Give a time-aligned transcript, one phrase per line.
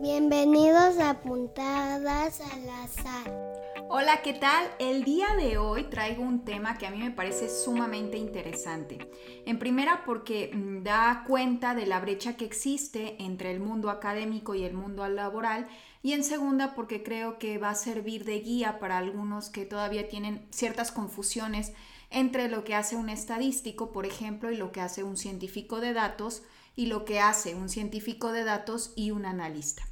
[0.00, 3.48] Bienvenidos a Puntadas al Azar.
[3.88, 4.70] Hola, ¿qué tal?
[4.78, 8.98] El día de hoy traigo un tema que a mí me parece sumamente interesante.
[9.46, 14.54] En primera porque mm, da cuenta de la brecha que existe entre el mundo académico
[14.54, 15.66] y el mundo laboral
[16.02, 20.08] y en segunda porque creo que va a servir de guía para algunos que todavía
[20.08, 21.72] tienen ciertas confusiones
[22.10, 25.92] entre lo que hace un estadístico, por ejemplo, y lo que hace un científico de
[25.92, 26.42] datos
[26.78, 29.82] y lo que hace un científico de datos y un analista.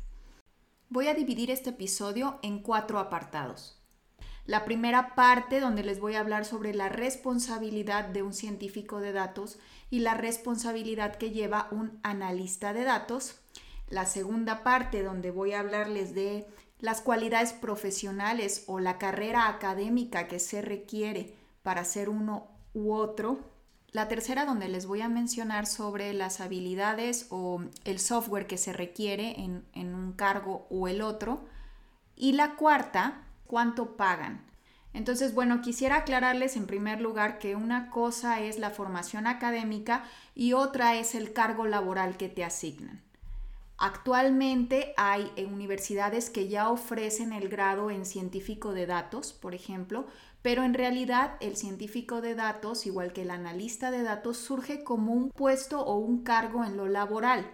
[0.89, 3.83] Voy a dividir este episodio en cuatro apartados.
[4.45, 9.11] La primera parte donde les voy a hablar sobre la responsabilidad de un científico de
[9.11, 9.59] datos
[9.91, 13.35] y la responsabilidad que lleva un analista de datos.
[13.89, 16.47] La segunda parte donde voy a hablarles de
[16.79, 21.35] las cualidades profesionales o la carrera académica que se requiere
[21.65, 23.56] para ser uno u otro.
[23.93, 28.73] La tercera donde les voy a mencionar sobre las habilidades o el software que se
[28.73, 31.45] requiere en, en un cargo o el otro.
[32.17, 34.45] Y la cuarta cuánto pagan.
[34.93, 40.55] Entonces, bueno, quisiera aclararles en primer lugar que una cosa es la formación académica y
[40.55, 43.03] otra es el cargo laboral que te asignan.
[43.79, 50.07] Actualmente hay eh, universidades que ya ofrecen el grado en científico de datos, por ejemplo,
[50.47, 55.13] pero en realidad el científico de datos, igual que el analista de datos, surge como
[55.13, 57.51] un puesto o un cargo en lo laboral,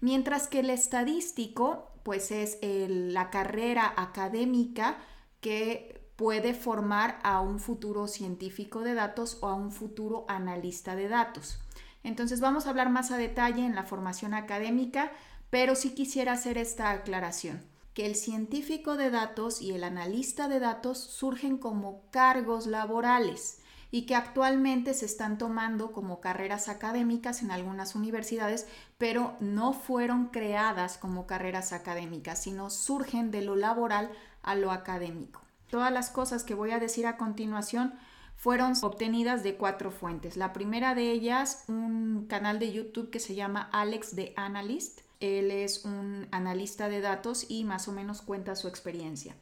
[0.00, 4.98] mientras que el estadístico, pues es la carrera académica
[5.40, 11.08] que puede formar a un futuro científico de datos o a un futuro analista de
[11.08, 11.58] datos.
[12.04, 15.10] Entonces vamos a hablar más a detalle en la formación académica,
[15.50, 17.60] pero sí quisiera hacer esta aclaración,
[17.96, 24.04] que el científico de datos y el analista de datos surgen como cargos laborales y
[24.04, 30.98] que actualmente se están tomando como carreras académicas en algunas universidades, pero no fueron creadas
[30.98, 34.10] como carreras académicas, sino surgen de lo laboral
[34.42, 35.40] a lo académico.
[35.70, 37.94] Todas las cosas que voy a decir a continuación
[38.36, 40.36] fueron obtenidas de cuatro fuentes.
[40.36, 45.05] La primera de ellas, un canal de YouTube que se llama Alex the Analyst.
[45.20, 49.36] Él es un analista de datos y más o menos cuenta su experiencia.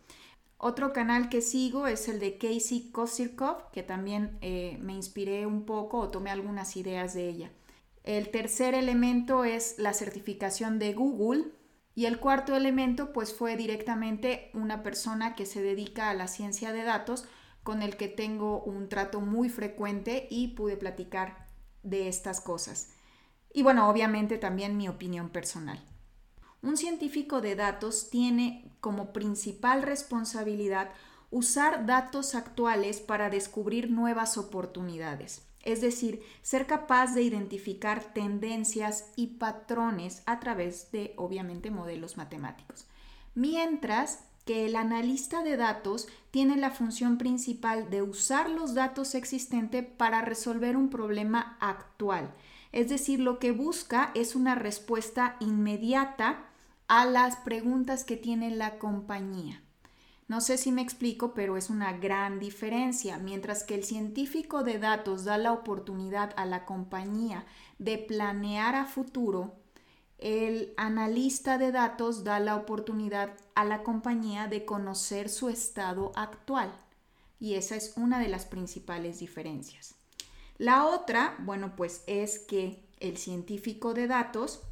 [0.57, 5.65] Otro canal que sigo es el de Casey Kosirkov, que también eh, me inspiré un
[5.67, 7.51] poco o tomé algunas ideas de ella.
[8.03, 11.53] El tercer elemento es la certificación de Google,
[11.95, 16.73] y el cuarto elemento pues fue directamente una persona que se dedica a la ciencia
[16.73, 17.25] de datos
[17.63, 21.47] con el que tengo un trato muy frecuente y pude platicar
[21.83, 22.94] de estas cosas.
[23.55, 25.83] Y bueno, obviamente también mi opinión personal.
[26.61, 30.91] Un científico de datos tiene como principal responsabilidad
[31.31, 39.39] usar datos actuales para descubrir nuevas oportunidades es decir, ser capaz de identificar tendencias y
[39.39, 42.87] patrones a través de, obviamente, modelos matemáticos.
[43.35, 49.87] Mientras que el analista de datos tiene la función principal de usar los datos existentes
[49.87, 52.35] para resolver un problema actual.
[52.75, 56.45] Es decir, lo que busca es una respuesta inmediata
[56.89, 59.63] a las preguntas que tiene la compañía.
[60.27, 63.19] No sé si me explico, pero es una gran diferencia.
[63.19, 67.47] Mientras que el científico de datos da la oportunidad a la compañía
[67.79, 69.55] de planear a futuro,
[70.19, 76.75] el analista de datos da la oportunidad a la compañía de conocer su estado actual.
[77.39, 79.95] Y esa es una de las principales diferencias.
[80.59, 84.63] La otra, bueno, pues es que el científico de datos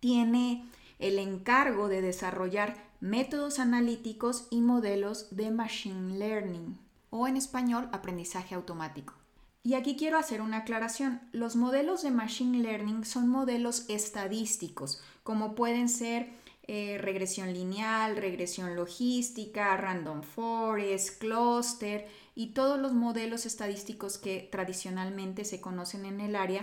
[0.00, 0.68] tiene
[0.98, 6.78] el encargo de desarrollar métodos analíticos y modelos de Machine Learning,
[7.10, 9.14] o en español, aprendizaje automático.
[9.62, 11.20] Y aquí quiero hacer una aclaración.
[11.32, 16.30] Los modelos de Machine Learning son modelos estadísticos, como pueden ser
[16.70, 25.46] eh, regresión lineal, regresión logística, random forest, cluster y todos los modelos estadísticos que tradicionalmente
[25.46, 26.62] se conocen en el área,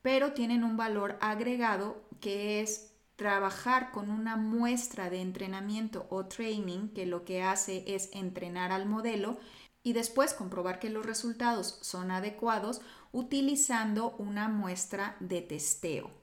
[0.00, 6.88] pero tienen un valor agregado que es trabajar con una muestra de entrenamiento o training
[6.88, 9.36] que lo que hace es entrenar al modelo
[9.82, 12.80] y después comprobar que los resultados son adecuados
[13.12, 16.21] utilizando una muestra de testeo.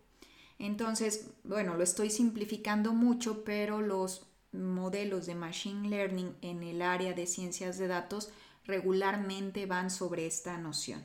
[0.60, 7.14] Entonces, bueno, lo estoy simplificando mucho, pero los modelos de Machine Learning en el área
[7.14, 8.30] de ciencias de datos
[8.66, 11.04] regularmente van sobre esta noción.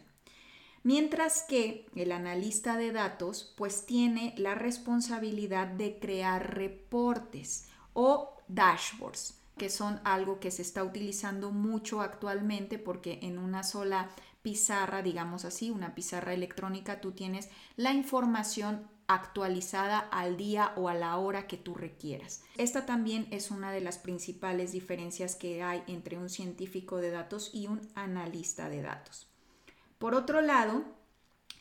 [0.83, 9.41] Mientras que el analista de datos pues tiene la responsabilidad de crear reportes o dashboards,
[9.57, 14.11] que son algo que se está utilizando mucho actualmente porque en una sola
[14.43, 20.95] pizarra, digamos así, una pizarra electrónica, tú tienes la información actualizada al día o a
[20.95, 22.43] la hora que tú requieras.
[22.57, 27.51] Esta también es una de las principales diferencias que hay entre un científico de datos
[27.53, 29.29] y un analista de datos.
[29.99, 30.85] Por otro lado,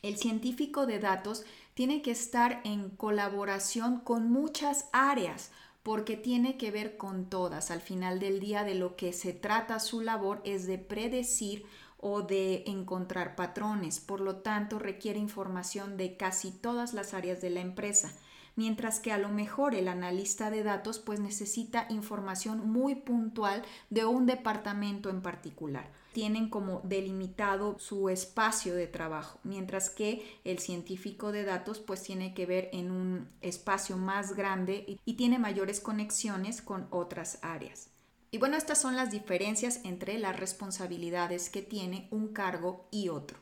[0.02, 1.44] el científico de datos
[1.74, 5.50] tiene que estar en colaboración con muchas áreas
[5.82, 7.70] porque tiene que ver con todas.
[7.70, 11.66] Al final del día de lo que se trata su labor es de predecir
[12.06, 13.98] o de encontrar patrones.
[13.98, 18.12] Por lo tanto, requiere información de casi todas las áreas de la empresa.
[18.56, 24.04] Mientras que a lo mejor el analista de datos pues necesita información muy puntual de
[24.04, 25.90] un departamento en particular.
[26.12, 32.34] Tienen como delimitado su espacio de trabajo, mientras que el científico de datos pues tiene
[32.34, 37.93] que ver en un espacio más grande y tiene mayores conexiones con otras áreas.
[38.34, 43.38] Y bueno, estas son las diferencias entre las responsabilidades que tiene un cargo y otro.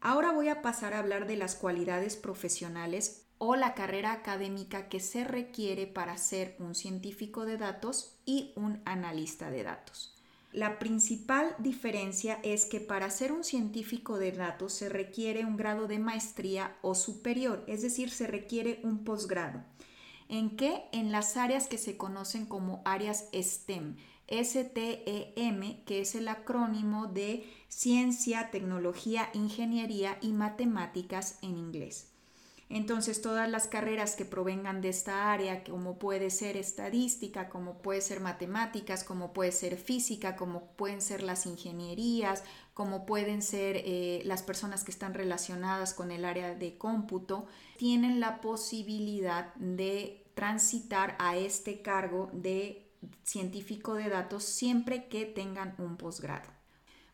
[0.00, 4.98] Ahora voy a pasar a hablar de las cualidades profesionales o la carrera académica que
[4.98, 10.20] se requiere para ser un científico de datos y un analista de datos.
[10.50, 15.86] La principal diferencia es que para ser un científico de datos se requiere un grado
[15.86, 19.62] de maestría o superior, es decir, se requiere un posgrado.
[20.32, 20.84] ¿En qué?
[20.92, 23.98] En las áreas que se conocen como áreas STEM.
[24.30, 32.12] STEM, que es el acrónimo de Ciencia, Tecnología, Ingeniería y Matemáticas en inglés.
[32.70, 38.00] Entonces, todas las carreras que provengan de esta área, como puede ser estadística, como puede
[38.00, 42.42] ser matemáticas, como puede ser física, como pueden ser las ingenierías,
[42.72, 47.46] como pueden ser eh, las personas que están relacionadas con el área de cómputo,
[47.76, 52.88] tienen la posibilidad de transitar a este cargo de
[53.24, 56.50] científico de datos siempre que tengan un posgrado.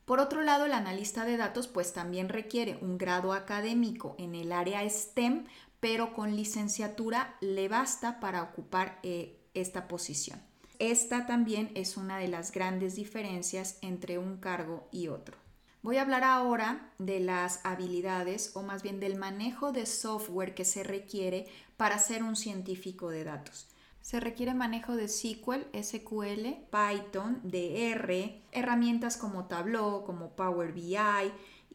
[0.05, 4.53] Por otro lado, el analista de datos pues también requiere un grado académico en el
[4.53, 5.45] área STEM,
[5.81, 10.41] pero con licenciatura le basta para ocupar eh, esta posición.
[10.79, 15.37] Esta también es una de las grandes diferencias entre un cargo y otro.
[15.81, 20.65] Voy a hablar ahora de las habilidades o más bien del manejo de software que
[20.65, 21.47] se requiere
[21.77, 23.69] para ser un científico de datos.
[24.01, 30.97] Se requiere manejo de SQL, SQL, Python, DR, herramientas como Tableau, como Power BI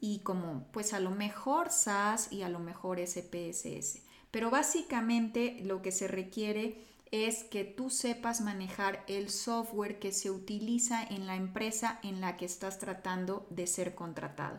[0.01, 4.01] y como pues a lo mejor SAS y a lo mejor SPSS.
[4.31, 10.31] Pero básicamente lo que se requiere es que tú sepas manejar el software que se
[10.31, 14.57] utiliza en la empresa en la que estás tratando de ser contratado.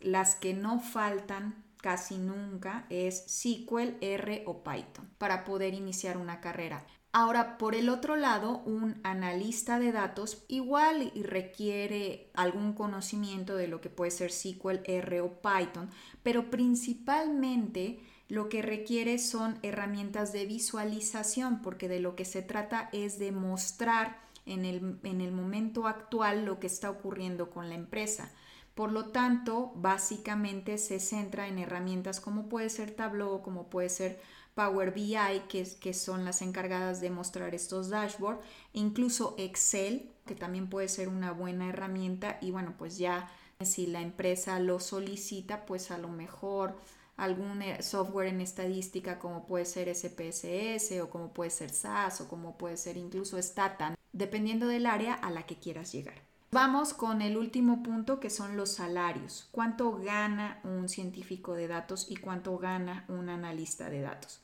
[0.00, 6.40] Las que no faltan casi nunca es SQL, R o Python para poder iniciar una
[6.40, 6.86] carrera.
[7.10, 13.80] Ahora, por el otro lado, un analista de datos igual requiere algún conocimiento de lo
[13.80, 15.90] que puede ser SQL, R o Python,
[16.22, 17.98] pero principalmente
[18.28, 23.32] lo que requiere son herramientas de visualización, porque de lo que se trata es de
[23.32, 28.30] mostrar en el, en el momento actual lo que está ocurriendo con la empresa.
[28.74, 34.20] Por lo tanto, básicamente se centra en herramientas como puede ser Tableau, como puede ser
[34.54, 35.16] Power BI,
[35.48, 41.08] que, que son las encargadas de mostrar estos dashboards, incluso Excel, que también puede ser
[41.08, 43.30] una buena herramienta y bueno, pues ya
[43.60, 46.76] si la empresa lo solicita, pues a lo mejor
[47.18, 52.28] algún eh, software en estadística como puede ser SPSS o como puede ser SAS o
[52.28, 56.14] como puede ser incluso Statan, dependiendo del área a la que quieras llegar.
[56.50, 59.48] Vamos con el último punto que son los salarios.
[59.50, 64.40] ¿Cuánto gana un científico de datos y cuánto gana un analista de datos?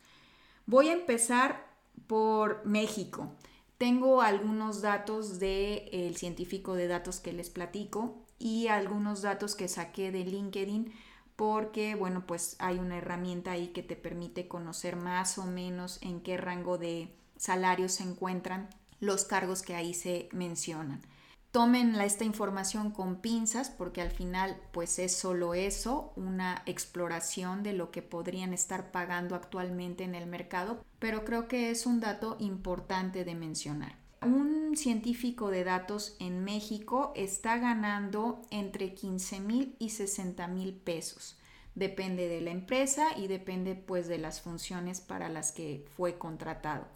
[0.66, 1.64] Voy a empezar
[2.06, 3.32] por México.
[3.78, 10.12] Tengo algunos datos del científico de datos que les platico y algunos datos que saqué
[10.12, 10.92] de LinkedIn
[11.36, 16.20] porque, bueno, pues hay una herramienta ahí que te permite conocer más o menos en
[16.20, 18.68] qué rango de salarios se encuentran
[19.00, 21.02] los cargos que ahí se mencionan.
[21.50, 27.72] Tomen esta información con pinzas porque al final pues es solo eso, una exploración de
[27.74, 32.36] lo que podrían estar pagando actualmente en el mercado, pero creo que es un dato
[32.40, 34.03] importante de mencionar.
[34.76, 41.38] Científico de datos en México está ganando entre 15 mil y 60 mil pesos.
[41.74, 46.86] Depende de la empresa y depende pues de las funciones para las que fue contratado.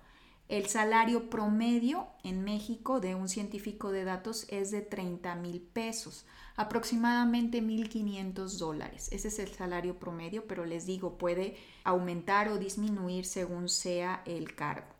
[0.49, 6.25] El salario promedio en México de un científico de datos es de 30 mil pesos,
[6.56, 9.08] aproximadamente 1.500 dólares.
[9.12, 14.54] Ese es el salario promedio, pero les digo, puede aumentar o disminuir según sea el
[14.54, 14.98] cargo.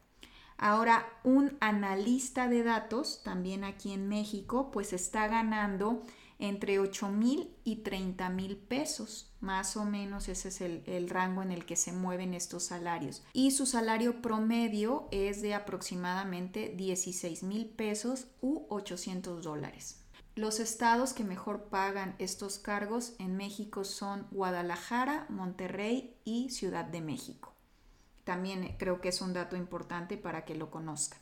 [0.59, 6.03] Ahora, un analista de datos, también aquí en México, pues está ganando
[6.41, 9.33] entre 8 mil y 30 mil pesos.
[9.41, 13.23] Más o menos ese es el, el, rango en el que se mueven estos salarios.
[13.33, 20.05] Y su salario promedio es de aproximadamente 16 mil pesos u 800 dólares.
[20.35, 27.01] Los estados que mejor pagan estos cargos en México son Guadalajara, Monterrey y Ciudad de
[27.01, 27.58] México.
[28.29, 31.19] También creo que es un dato importante para que lo conozcan.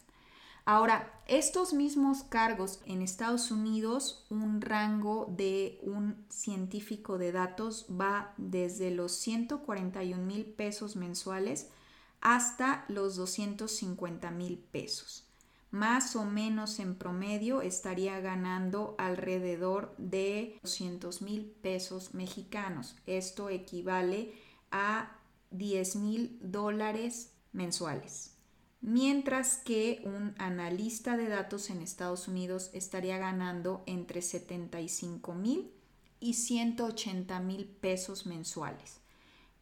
[0.65, 8.35] Ahora, estos mismos cargos en Estados Unidos, un rango de un científico de datos va
[8.39, 11.69] desde los 141 mil pesos mensuales
[12.21, 15.29] hasta los 250 mil pesos.
[15.71, 22.97] Más o menos en promedio estaría ganando alrededor de 200 mil pesos mexicanos.
[23.07, 24.35] Esto equivale
[24.73, 25.13] a
[25.51, 28.37] 10 mil dólares mensuales
[28.87, 35.73] mientras que un analista de datos en Estados Unidos estaría ganando entre 75 mil
[36.21, 39.01] y 180 mil pesos mensuales,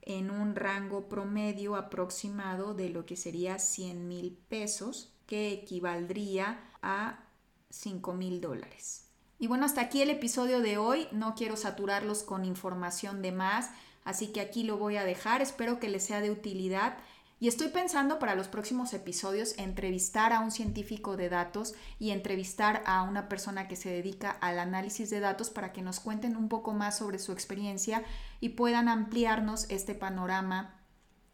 [0.03, 7.25] en un rango promedio aproximado de lo que sería 100 mil pesos, que equivaldría a
[7.71, 9.07] 5 mil dólares.
[9.39, 11.09] Y bueno, hasta aquí el episodio de hoy.
[11.13, 13.71] No quiero saturarlos con información de más,
[14.05, 15.43] así que aquí lo voy a dejar.
[15.43, 16.97] Espero que les sea de utilidad.
[17.41, 22.83] Y estoy pensando para los próximos episodios entrevistar a un científico de datos y entrevistar
[22.87, 26.49] a una persona que se dedica al análisis de datos para que nos cuenten un
[26.49, 28.05] poco más sobre su experiencia
[28.41, 30.81] y puedan ampliarnos este panorama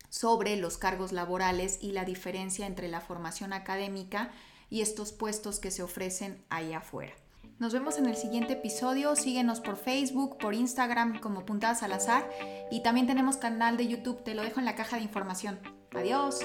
[0.08, 4.32] sobre los cargos laborales y la diferencia entre la formación académica
[4.68, 7.12] y estos puestos que se ofrecen allá afuera.
[7.60, 9.14] Nos vemos en el siguiente episodio.
[9.14, 12.26] Síguenos por Facebook, por Instagram como Puntadas al Azar
[12.70, 14.24] y también tenemos canal de YouTube.
[14.24, 15.60] Te lo dejo en la caja de información.
[15.94, 16.40] Adiós.